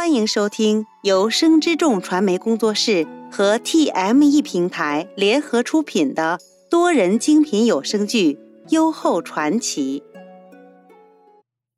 [0.00, 8.32] 欢迎收听由生之众传媒工作室和 TME 平台联合出品的多人精品有声剧
[8.70, 10.02] 《优厚传奇》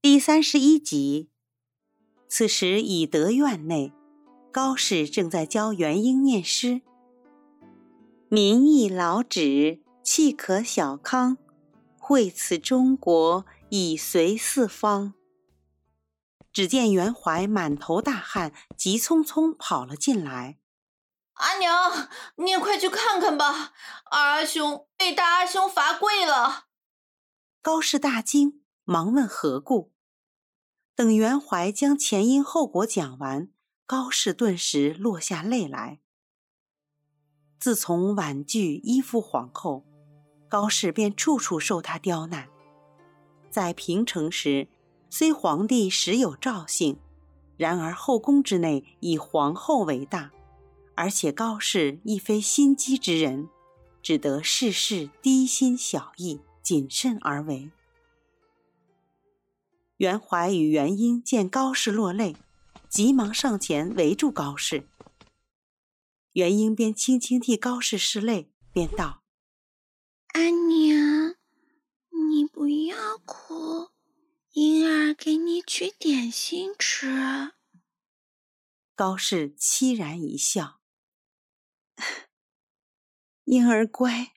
[0.01, 1.31] 第三十一集。
[2.29, 3.93] 此时以德院内，
[4.53, 6.81] 高适正在教元婴念诗
[8.31, 11.39] ：“民亦老止，气可小康，
[11.99, 15.15] 惠此中国，以随四方。”
[16.53, 20.59] 只见袁怀满头大汗，急匆匆跑了进来。
[21.33, 23.73] 阿娘，你也快去看看吧，
[24.11, 26.67] 二阿兄被大阿兄罚跪了。
[27.63, 29.93] 高氏大惊，忙问何故。
[30.95, 33.49] 等袁怀将前因后果讲完，
[33.87, 36.01] 高氏顿时落下泪来。
[37.59, 39.87] 自从婉拒依附皇后，
[40.51, 42.51] 高氏便处处受她刁难。
[43.51, 44.69] 在平城时。
[45.15, 46.97] 虽皇帝时有赵姓，
[47.59, 50.33] 然而后宫之内以皇后为大，
[50.95, 53.51] 而且高氏亦非心机之人，
[54.03, 57.71] 只得事事低心小意，谨慎而为。
[59.99, 62.35] 袁怀与元婴见高氏落泪，
[62.89, 64.89] 急忙上前围住高氏。
[66.33, 69.21] 元婴便轻轻替高氏拭泪，便道
[70.33, 71.37] ：“阿娘，
[72.09, 73.82] 你不要哭。”
[75.15, 77.53] 给你取点心吃。
[78.95, 80.81] 高氏凄然一笑
[83.45, 84.35] ：“婴儿乖，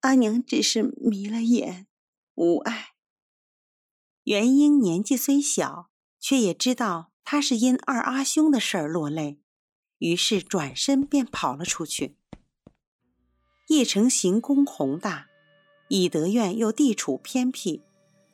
[0.00, 1.86] 阿娘只是迷了眼，
[2.34, 2.94] 无碍。”
[4.24, 5.90] 元婴年纪虽小，
[6.20, 9.40] 却也知道他是因二阿兄的事儿落泪，
[9.98, 12.16] 于是转身便跑了出去。
[13.68, 15.28] 邺城行宫宏大，
[15.88, 17.82] 以德院又地处偏僻。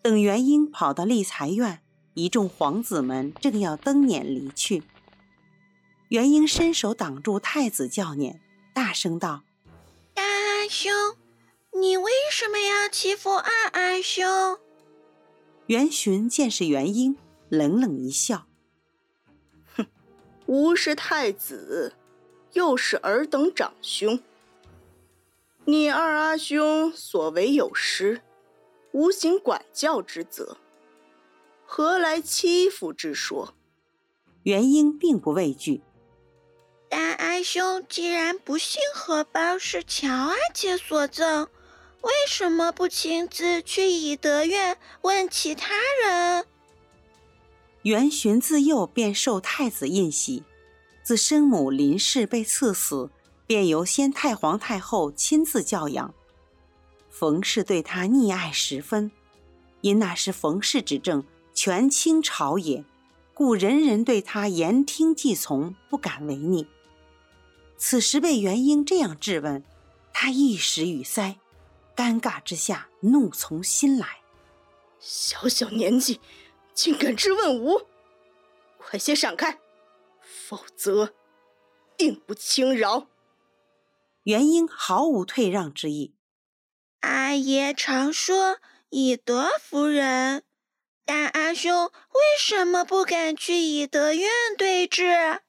[0.02, 1.80] 等元婴跑到立才院，
[2.14, 4.82] 一众皇子们正要登辇离去。
[6.08, 8.40] 元婴伸手挡住太子教辇，
[8.74, 9.44] 大声道
[10.12, 10.92] ：“大阿兄，
[11.80, 14.58] 你为什么要欺负二阿兄？”
[15.66, 17.16] 元巡见是元婴，
[17.48, 18.48] 冷冷一笑
[19.76, 19.86] ：“哼，
[20.46, 21.94] 吾是太子，
[22.54, 24.20] 又是尔等长兄，
[25.64, 28.20] 你二阿兄所为有失。”
[28.92, 30.58] 无形管教之责，
[31.64, 33.54] 何来欺负之说？
[34.42, 35.82] 元英并不畏惧。
[36.88, 41.48] 但阿兄既然不信荷包是乔阿姐所赠，
[42.02, 45.74] 为什么不亲自去以德院问其他
[46.04, 46.44] 人？
[47.82, 50.44] 元洵自幼便受太子印玺，
[51.02, 53.10] 自生母林氏被赐死，
[53.46, 56.14] 便由先太皇太后亲自教养。
[57.12, 59.12] 冯氏对他溺爱十分，
[59.82, 62.82] 因那时冯氏执政，权倾朝野，
[63.34, 66.66] 故人人对他言听计从，不敢违逆。
[67.76, 69.62] 此时被元英这样质问，
[70.10, 71.36] 他一时语塞，
[71.94, 74.22] 尴尬之下怒从心来。
[74.98, 76.18] 小小年纪，
[76.72, 77.82] 竟敢质问吾，
[78.78, 79.58] 快些闪开，
[80.22, 81.12] 否则
[81.98, 83.06] 定不轻饶。
[84.22, 86.14] 元英毫无退让之意。
[87.02, 88.58] 阿爷常说
[88.90, 90.44] 以德服人，
[91.04, 95.40] 但阿兄为什么不敢去以德院对质？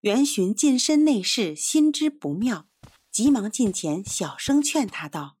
[0.00, 2.66] 元寻近身内侍，心知不妙，
[3.10, 5.36] 急忙近前小声劝他道：“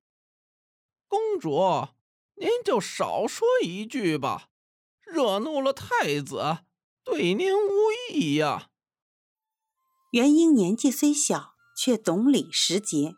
[1.08, 1.88] 公主，
[2.36, 4.48] 您就少说一句吧，
[5.02, 6.58] 惹怒了太子，
[7.02, 7.70] 对您无
[8.10, 8.68] 益呀。”
[10.12, 13.16] 元婴年纪虽小，却懂礼识节。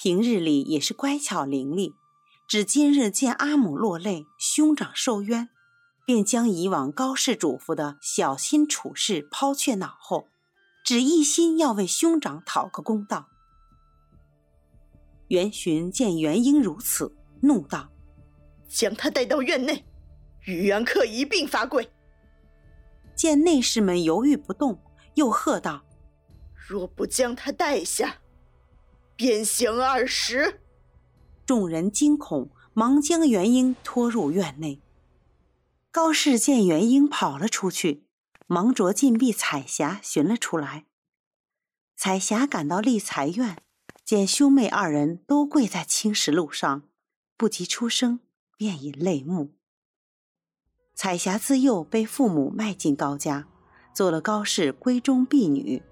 [0.00, 1.92] 平日里也是乖巧伶俐，
[2.46, 5.48] 只今日见阿母落泪，兄长受冤，
[6.06, 10.28] 便将以往高氏嘱咐的小心处事抛却脑后，
[10.84, 13.26] 只一心要为兄长讨个公道。
[15.26, 17.90] 元巡见元英如此，怒道
[18.70, 19.84] ：“将他带到院内，
[20.44, 21.90] 与元客一并罚跪。”
[23.16, 24.80] 见内侍们犹豫不动，
[25.14, 25.84] 又喝道
[26.54, 28.18] ：“若不将他带下！”
[29.18, 30.60] 鞭刑二十！
[31.44, 34.80] 众人惊恐，忙将元婴拖入院内。
[35.90, 38.04] 高氏见元婴跑了出去，
[38.46, 40.84] 忙着禁闭彩霞寻了出来。
[41.96, 43.60] 彩霞赶到丽才院，
[44.04, 46.84] 见兄妹二人都跪在青石路上，
[47.36, 48.20] 不及出声，
[48.56, 49.50] 便已泪目。
[50.94, 53.48] 彩霞自幼被父母卖进高家，
[53.92, 55.82] 做了高氏闺中婢女，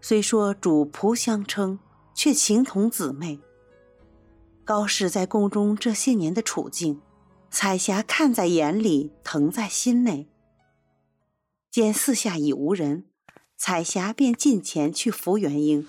[0.00, 1.80] 虽说主仆相称。
[2.14, 3.40] 却情同姊妹。
[4.64, 7.02] 高氏在宫中这些年的处境，
[7.50, 10.28] 彩霞看在眼里，疼在心内。
[11.70, 13.06] 见四下已无人，
[13.56, 15.88] 彩霞便近前去扶元婴。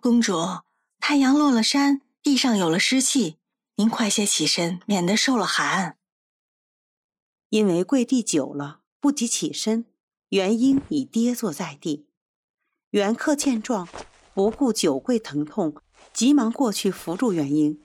[0.00, 0.34] 公主，
[0.98, 3.38] 太阳落了山，地上有了湿气，
[3.76, 5.96] 您快些起身，免得受了寒。
[7.50, 9.84] 因为跪地久了，不及起身，
[10.30, 12.06] 元婴已跌坐在地。
[12.90, 13.88] 元客见状，
[14.34, 15.76] 不顾久跪疼痛，
[16.12, 17.82] 急忙过去扶住元婴。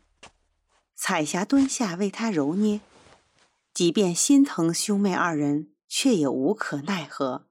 [0.95, 2.79] 彩霞蹲下为他揉捏，
[3.73, 7.47] 即便心疼兄妹二人，却也无可奈何。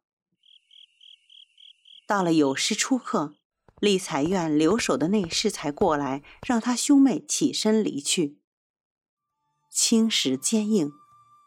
[2.07, 3.35] 到了酉时初刻，
[3.81, 8.39] 丽彩院留守的内侍才过来，让他兄妹起身离去。
[9.71, 10.91] 青石坚硬，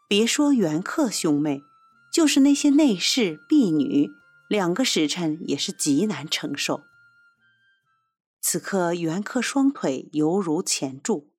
[0.06, 1.62] 别说元客兄妹，
[2.12, 4.08] 就是那些内侍婢女，
[4.48, 6.84] 两个时辰也是极难承受。
[8.52, 11.30] 此刻袁克双腿犹如钳柱。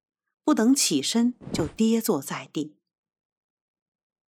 [0.45, 2.77] 不等起身，就跌坐在地。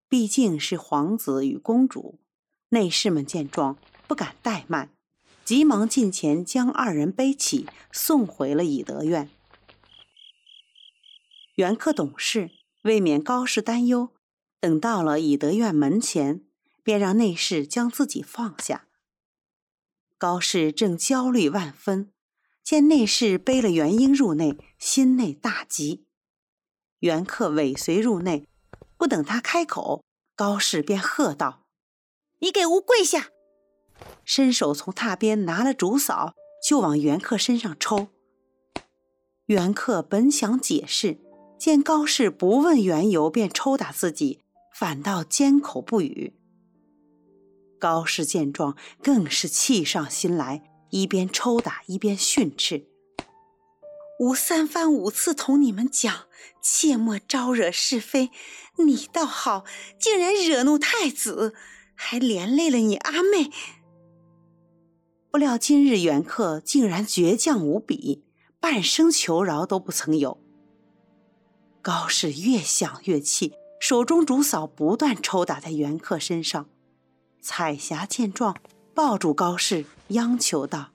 [0.09, 2.19] 毕竟是皇子与公主，
[2.71, 4.91] 内侍们见状不敢怠慢，
[5.45, 9.31] 急忙进前将二人背起，送回了以德院。
[11.55, 12.51] 袁克懂事，
[12.83, 14.09] 未免高氏担忧，
[14.59, 16.45] 等到了以德院门前，
[16.83, 18.89] 便让内侍将自己放下。
[20.19, 22.13] 高氏正焦虑万分。
[22.65, 26.07] 见内侍背了元婴入内，心内大急。
[27.01, 28.47] 元客尾随入内，
[28.97, 30.05] 不等他开口，
[30.37, 31.65] 高氏便喝道
[32.41, 33.31] ：“你给吾跪下！”
[34.25, 36.35] 伸手从榻边拿了竹扫，
[36.67, 38.09] 就往元克身上抽。
[39.47, 41.19] 元克本想解释，
[41.59, 44.41] 见高氏不问缘由便抽打自己，
[44.73, 46.35] 反倒缄口不语。
[47.81, 50.72] 高氏见状，更是气上心来。
[50.93, 52.87] 一边抽打一边训斥
[54.21, 56.27] ：“吾三番五次同你们讲，
[56.61, 58.31] 切莫招惹是非。
[58.77, 59.65] 你倒好，
[59.99, 61.55] 竟然惹怒太子，
[61.95, 63.51] 还连累了你阿妹。
[65.31, 68.23] 不料今日袁客竟然倔强无比，
[68.61, 70.39] 半声求饶都不曾有。”
[71.81, 76.69] 高氏越想越气，手中竹扫不断抽打在袁客身上。
[77.41, 78.55] 彩霞见状。
[78.95, 80.91] 抱住高氏，央求道：“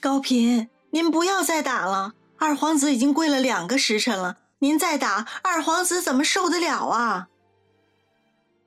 [0.00, 2.14] 高嫔，您不要再打了。
[2.38, 7.28] 二皇子已经跪了两个时辰了，您再打，二皇子怎么受得了啊？”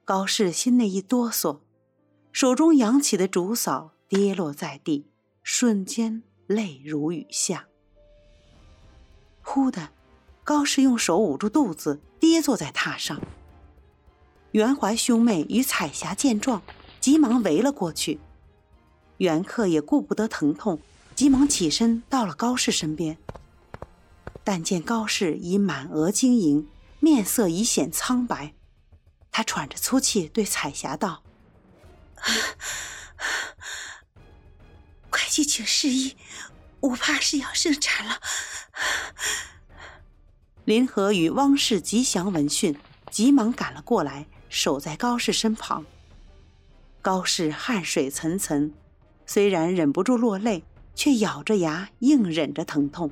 [0.05, 1.59] 高氏心内一哆嗦，
[2.31, 5.07] 手中扬起的竹扫跌落在地，
[5.43, 7.65] 瞬间泪如雨下。
[9.41, 9.89] 忽的，
[10.43, 13.19] 高氏用手捂住肚子，跌坐在榻上。
[14.51, 16.61] 袁怀兄妹与彩霞见状，
[17.01, 18.19] 急忙围了过去。
[19.17, 20.79] 袁克也顾不得疼痛，
[21.15, 23.17] 急忙起身到了高氏身边。
[24.43, 26.69] 但见高氏已满额晶莹，
[26.99, 28.53] 面色已显苍白，
[29.31, 31.23] 他喘着粗气对彩霞道
[35.09, 36.15] ：“快去请示医，
[36.79, 38.21] 我怕是要生产了。”
[40.63, 42.77] 林和与汪氏吉祥闻讯，
[43.09, 45.85] 急忙赶了过来，守在高氏身旁。
[47.01, 48.71] 高氏汗水涔涔。
[49.27, 50.63] 虽然忍不住落泪，
[50.95, 53.11] 却咬着牙硬忍着疼痛。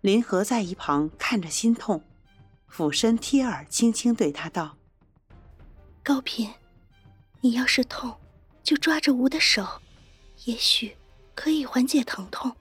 [0.00, 2.02] 林和在一旁看着心痛，
[2.68, 4.76] 俯身贴耳，轻轻对他道
[6.04, 6.50] ：“高嫔，
[7.40, 8.14] 你要是痛，
[8.62, 9.66] 就抓着吾的手，
[10.44, 10.96] 也许
[11.34, 12.52] 可以缓解疼痛。”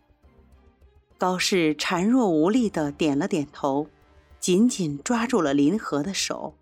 [1.19, 3.87] 高氏孱弱无力的点了点头，
[4.39, 6.55] 紧紧抓住了林和的手。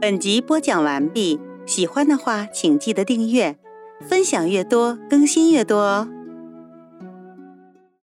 [0.00, 1.40] 本集播讲完毕。
[1.66, 3.58] 喜欢的话，请记得订阅，
[4.00, 6.08] 分享越多，更新越多哦。